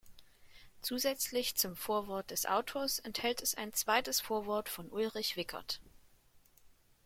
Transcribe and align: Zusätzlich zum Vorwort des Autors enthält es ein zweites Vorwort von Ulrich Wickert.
Zusätzlich 0.81 1.57
zum 1.57 1.75
Vorwort 1.75 2.31
des 2.31 2.47
Autors 2.47 2.97
enthält 2.97 3.43
es 3.43 3.53
ein 3.53 3.71
zweites 3.71 4.19
Vorwort 4.19 4.67
von 4.67 4.89
Ulrich 4.89 5.35
Wickert. 5.35 5.79